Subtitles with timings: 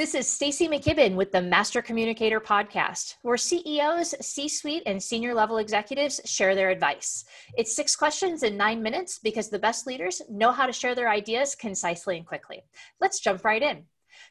[0.00, 5.58] This is Stacy McKibben with the Master Communicator podcast, where CEOs, C-suite, and senior level
[5.58, 7.26] executives share their advice.
[7.58, 11.10] It's six questions in nine minutes because the best leaders know how to share their
[11.10, 12.62] ideas concisely and quickly.
[12.98, 13.84] Let's jump right in.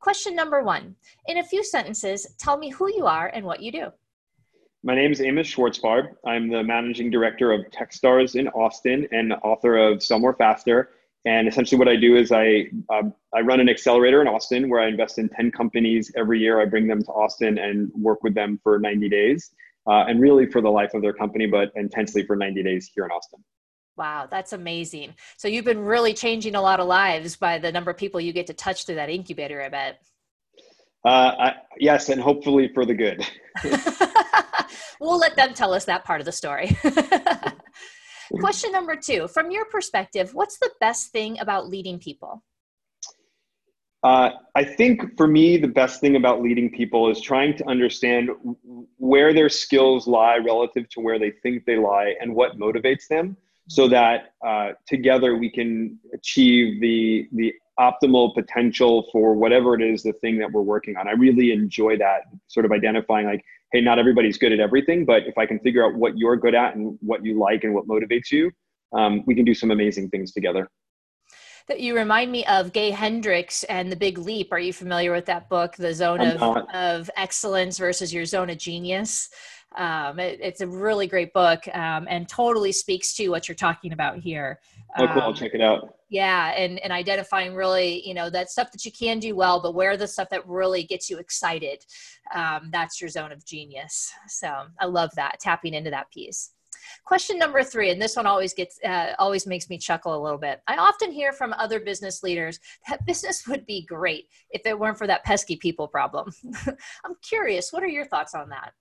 [0.00, 0.96] Question number one
[1.28, 3.92] In a few sentences, tell me who you are and what you do.
[4.82, 6.08] My name is Amos Schwartzfarb.
[6.26, 10.90] I'm the managing director of Techstars in Austin and author of More Faster
[11.24, 13.02] and essentially, what I do is I uh,
[13.32, 16.60] I run an accelerator in Austin where I invest in ten companies every year.
[16.60, 19.52] I bring them to Austin and work with them for ninety days,
[19.86, 23.04] uh, and really for the life of their company, but intensely for ninety days here
[23.04, 23.42] in Austin.
[23.96, 25.14] Wow, that's amazing.
[25.36, 28.32] So you've been really changing a lot of lives by the number of people you
[28.32, 29.62] get to touch through that incubator.
[29.62, 30.00] I bet.
[31.04, 33.24] Uh, I, yes, and hopefully for the good.
[35.00, 36.76] we'll let them tell us that part of the story.
[38.40, 42.42] Question number two From your perspective, what's the best thing about leading people?
[44.02, 48.30] Uh, I think for me, the best thing about leading people is trying to understand
[48.98, 53.36] where their skills lie relative to where they think they lie and what motivates them
[53.68, 60.02] so that uh, together we can achieve the, the optimal potential for whatever it is
[60.02, 61.06] the thing that we're working on.
[61.06, 65.26] I really enjoy that sort of identifying like, hey, not everybody's good at everything, but
[65.26, 67.88] if I can figure out what you're good at and what you like and what
[67.88, 68.50] motivates you,
[68.92, 70.68] um, we can do some amazing things together.
[71.68, 74.52] That you remind me of Gay Hendricks and The Big Leap.
[74.52, 76.42] Are you familiar with that book, The Zone of,
[76.74, 79.30] of Excellence versus Your Zone of Genius?
[79.76, 83.92] Um, it, it's a really great book um, and totally speaks to what you're talking
[83.92, 84.58] about here.
[84.98, 85.22] Oh, cool.
[85.22, 85.94] I'll um, check it out.
[86.12, 86.52] Yeah.
[86.54, 89.96] And, and identifying really, you know, that stuff that you can do well, but where
[89.96, 91.86] the stuff that really gets you excited.
[92.34, 94.12] Um, that's your zone of genius.
[94.28, 96.50] So I love that, tapping into that piece.
[97.06, 100.36] Question number three, and this one always gets uh, always makes me chuckle a little
[100.36, 100.60] bit.
[100.66, 104.98] I often hear from other business leaders that business would be great if it weren't
[104.98, 106.30] for that pesky people problem.
[106.66, 108.72] I'm curious, what are your thoughts on that?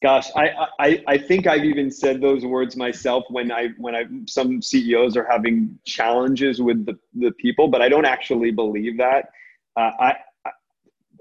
[0.00, 4.04] Gosh, I, I I think I've even said those words myself when I when I
[4.26, 9.30] some CEOs are having challenges with the, the people, but I don't actually believe that.
[9.76, 10.14] Uh, I,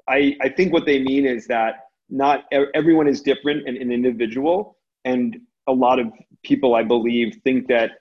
[0.08, 4.78] I I think what they mean is that not everyone is different and an individual,
[5.06, 6.08] and a lot of
[6.44, 7.94] people I believe think that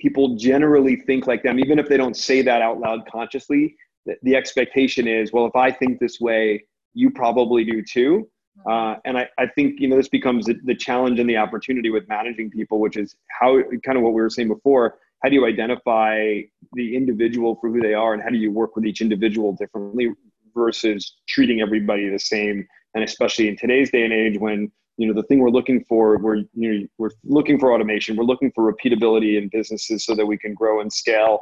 [0.00, 3.76] people generally think like them, even if they don't say that out loud consciously.
[4.06, 6.64] The, the expectation is, well, if I think this way,
[6.94, 8.28] you probably do too
[8.68, 12.08] uh, and I, I think you know this becomes the, challenge and the opportunity with
[12.08, 14.98] managing people, which is how kind of what we were saying before.
[15.22, 16.40] How do you identify
[16.72, 20.10] the individual for who they are, and how do you work with each individual differently
[20.54, 22.66] versus treating everybody the same?
[22.94, 26.18] And especially in today's day and age, when you know the thing we're looking for,
[26.18, 30.26] we're you know we're looking for automation, we're looking for repeatability in businesses so that
[30.26, 31.40] we can grow and scale.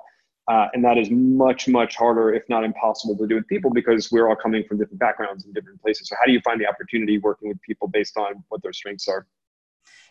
[0.51, 4.11] Uh, and that is much, much harder, if not impossible, to do with people because
[4.11, 6.09] we're all coming from different backgrounds and different places.
[6.09, 9.07] So, how do you find the opportunity working with people based on what their strengths
[9.07, 9.29] are?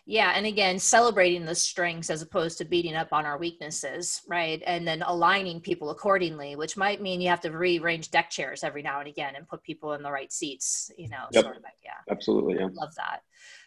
[0.06, 4.62] Yeah, and again, celebrating the strengths as opposed to beating up on our weaknesses, right?
[4.66, 8.80] And then aligning people accordingly, which might mean you have to rearrange deck chairs every
[8.80, 11.44] now and again and put people in the right seats, you know, yep.
[11.44, 11.92] sort of idea.
[12.10, 12.68] Absolutely, yeah.
[12.72, 13.20] Love that.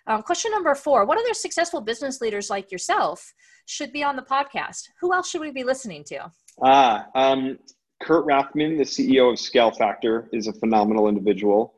[0.08, 3.32] Um, question number four What other successful business leaders like yourself
[3.68, 4.90] should be on the podcast?
[5.02, 6.32] Who else should we be listening to?
[6.62, 7.58] Ah, um,
[8.02, 11.74] Kurt Rathmann, the CEO of Scale Factor, is a phenomenal individual.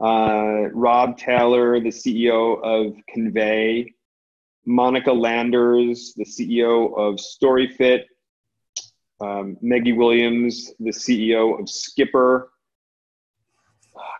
[0.00, 3.94] Uh, Rob Taylor, the CEO of Convey.
[4.66, 8.04] Monica Landers, the CEO of StoryFit.
[9.20, 12.50] Um, Maggie Williams, the CEO of Skipper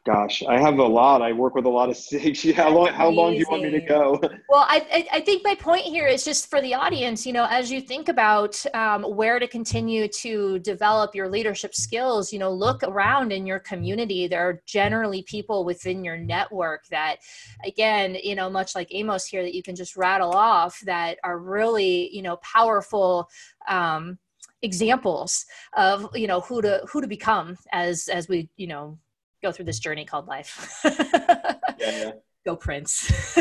[0.08, 1.20] gosh, I have a lot.
[1.20, 2.54] I work with a lot of cities.
[2.54, 4.18] How long, how long do you want me to go?
[4.48, 7.70] Well, I, I think my point here is just for the audience, you know, as
[7.70, 12.82] you think about um, where to continue to develop your leadership skills, you know, look
[12.82, 14.26] around in your community.
[14.26, 17.16] There are generally people within your network that,
[17.64, 21.38] again, you know, much like Amos here, that you can just rattle off that are
[21.38, 23.28] really, you know, powerful.
[23.68, 24.18] Um,
[24.62, 25.46] examples
[25.76, 28.98] of you know who to who to become as as we you know
[29.42, 30.80] go through this journey called life.
[30.84, 32.10] yeah, yeah.
[32.46, 33.10] Go Prince.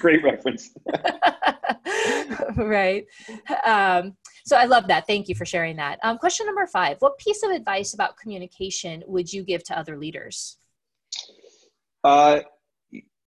[0.00, 0.70] Great reference.
[2.56, 3.04] right.
[3.66, 4.16] Um,
[4.46, 5.06] so I love that.
[5.06, 5.98] Thank you for sharing that.
[6.02, 9.98] Um, question number five What piece of advice about communication would you give to other
[9.98, 10.56] leaders?
[12.02, 12.40] Uh,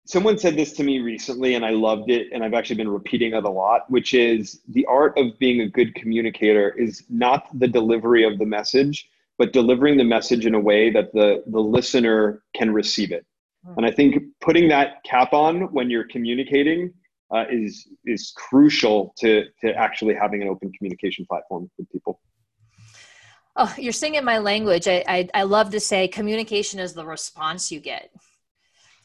[0.06, 2.28] someone said this to me recently and I loved it.
[2.32, 5.68] And I've actually been repeating it a lot, which is the art of being a
[5.68, 9.08] good communicator is not the delivery of the message,
[9.38, 13.26] but delivering the message in a way that the, the listener can receive it.
[13.64, 13.74] Hmm.
[13.78, 16.92] And I think putting that cap on when you're communicating
[17.34, 22.20] uh, is is crucial to to actually having an open communication platform with people.
[23.56, 24.88] Oh, you're singing my language.
[24.88, 28.10] I, I, I love to say communication is the response you get.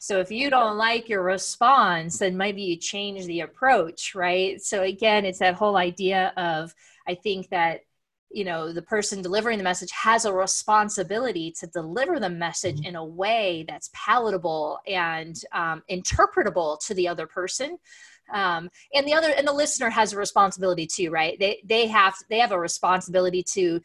[0.00, 4.60] So if you don't like your response, then maybe you change the approach, right?
[4.60, 6.74] So again, it's that whole idea of
[7.06, 7.82] I think that
[8.30, 12.86] you know the person delivering the message has a responsibility to deliver the message mm-hmm.
[12.86, 17.78] in a way that's palatable and um, interpretable to the other person.
[18.32, 21.38] Um, and the other and the listener has a responsibility too right?
[21.38, 23.80] They they have they have a responsibility to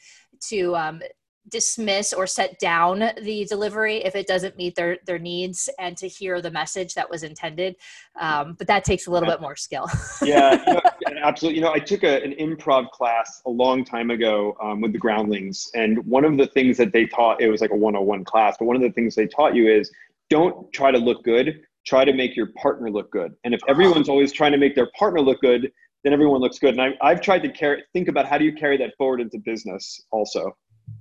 [0.50, 1.02] to um,
[1.48, 6.08] dismiss or set down the delivery if it doesn't meet their their needs and to
[6.08, 7.76] hear the message that was intended.
[8.20, 9.88] Um, but that takes a little bit more skill.
[10.24, 10.82] Yeah
[11.26, 14.94] absolutely you know i took a, an improv class a long time ago um, with
[14.94, 18.24] the groundlings and one of the things that they taught it was like a 101
[18.24, 19.92] class but one of the things they taught you is
[20.30, 24.08] don't try to look good try to make your partner look good and if everyone's
[24.08, 25.72] always trying to make their partner look good
[26.04, 28.54] then everyone looks good and I, i've tried to carry think about how do you
[28.54, 30.56] carry that forward into business also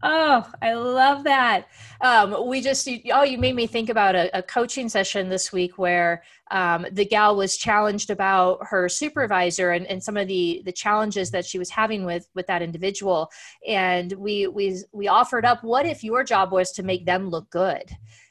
[0.07, 1.67] Oh, I love that.
[2.03, 5.79] Um, we just, oh, you made me think about a, a coaching session this week
[5.79, 10.73] where um, the gal was challenged about her supervisor and, and some of the the
[10.73, 13.31] challenges that she was having with with that individual.
[13.67, 17.49] And we we we offered up, what if your job was to make them look
[17.49, 17.91] good?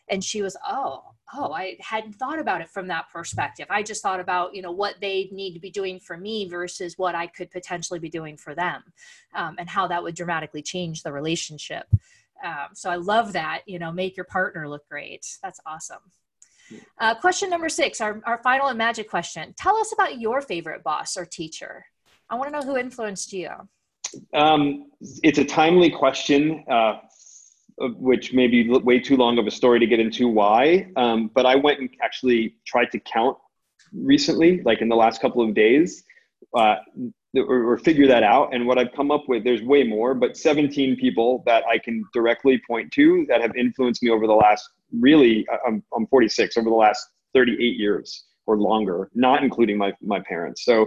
[0.09, 3.65] And she was, oh, oh i hadn't thought about it from that perspective.
[3.69, 6.97] I just thought about you know what they need to be doing for me versus
[6.97, 8.83] what i could potentially be doing for them
[9.35, 11.85] um, and how that would dramatically change the relationship.
[12.43, 15.25] Um, so i love that you know make your partner look great.
[15.41, 15.99] That's awesome.
[16.97, 19.53] Uh, question number six our, our final and magic question.
[19.57, 21.85] Tell us about your favorite boss or teacher.
[22.29, 23.49] I want to know who influenced you.
[24.33, 24.91] Um,
[25.21, 26.99] it's a timely question uh,
[27.77, 30.87] which may be way too long of a story to get into why.
[30.95, 33.37] Um, but I went and actually tried to count
[33.93, 36.03] recently, like in the last couple of days,
[36.55, 36.75] uh,
[37.35, 38.53] or, or, figure that out.
[38.53, 42.03] And what I've come up with, there's way more, but 17 people that I can
[42.13, 46.69] directly point to that have influenced me over the last really, I'm, I'm 46, over
[46.69, 50.63] the last 38 years or longer, not including my, my parents.
[50.63, 50.85] So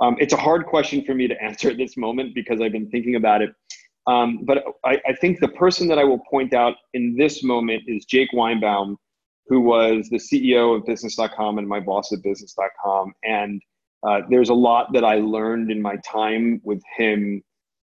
[0.00, 2.90] um, it's a hard question for me to answer at this moment because I've been
[2.90, 3.50] thinking about it
[4.08, 7.82] um, but I, I, think the person that I will point out in this moment
[7.86, 8.96] is Jake Winebaum,
[9.48, 13.12] who was the CEO of Business.com and my boss at Business.com.
[13.22, 13.60] And
[14.06, 17.42] uh, there's a lot that I learned in my time with him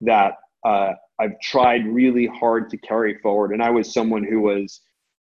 [0.01, 3.51] that uh, I've tried really hard to carry forward.
[3.51, 4.79] And I was someone who was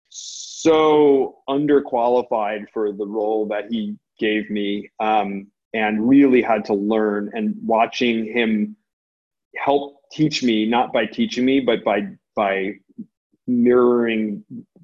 [0.09, 7.29] so underqualified for the role that he gave me um, and really had to learn.
[7.33, 8.75] And watching him
[9.55, 12.73] help teach me not by teaching me but by by
[13.47, 14.43] mirroring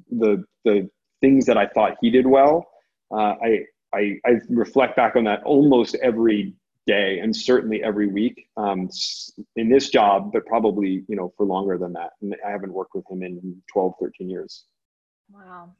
[0.09, 0.89] the the
[1.21, 2.67] things that I thought he did well.
[3.11, 3.59] Uh, I,
[3.93, 6.53] I I reflect back on that almost every
[6.85, 8.89] day and certainly every week um,
[9.55, 12.11] in this job, but probably you know for longer than that.
[12.21, 14.65] And I haven't worked with him in 12, 13 years.
[15.31, 15.73] Wow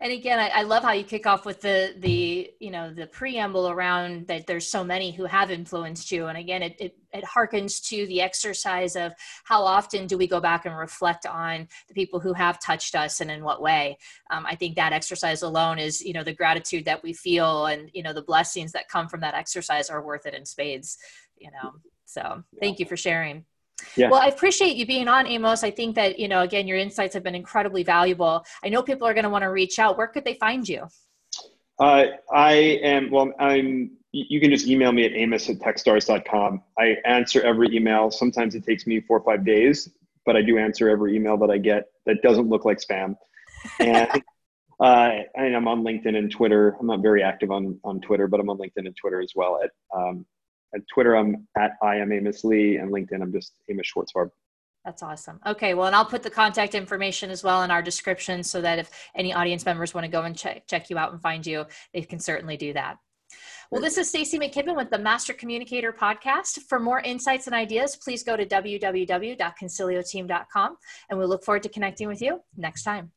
[0.00, 3.06] and again I, I, love how you kick off with the the you know the
[3.06, 6.26] preamble around that there's so many who have influenced you.
[6.26, 9.12] And again it, it it harkens to the exercise of
[9.44, 13.20] how often do we go back and reflect on the people who have touched us
[13.20, 13.98] and in what way.
[14.30, 17.90] Um, i think that exercise alone is you know the gratitude that we feel and
[17.92, 20.98] you know the blessings that come from that exercise are worth it in spades
[21.38, 21.72] you know.
[22.06, 23.44] So thank you for sharing
[23.96, 24.08] yeah.
[24.10, 25.62] Well, I appreciate you being on, Amos.
[25.64, 28.44] I think that, you know, again, your insights have been incredibly valuable.
[28.64, 29.96] I know people are going to want to reach out.
[29.96, 30.86] Where could they find you?
[31.78, 36.62] Uh, I am, well, I'm, you can just email me at amos at techstars.com.
[36.78, 38.10] I answer every email.
[38.10, 39.88] Sometimes it takes me four or five days,
[40.24, 43.16] but I do answer every email that I get that doesn't look like spam.
[43.80, 44.22] And,
[44.80, 46.76] uh, and I'm on LinkedIn and Twitter.
[46.78, 49.60] I'm not very active on, on Twitter, but I'm on LinkedIn and Twitter as well
[49.62, 50.24] at um,
[50.74, 54.30] at Twitter, I'm at I am Amos Lee, and LinkedIn, I'm just Amos Schwartzfarb.
[54.84, 55.40] That's awesome.
[55.46, 58.78] Okay, well, and I'll put the contact information as well in our description so that
[58.78, 61.64] if any audience members want to go and check check you out and find you,
[61.94, 62.98] they can certainly do that.
[63.70, 66.58] Well, this is Stacy McKibben with the Master Communicator podcast.
[66.68, 70.76] For more insights and ideas, please go to www.concilioteam.com
[71.10, 73.10] and we look forward to connecting with you next time.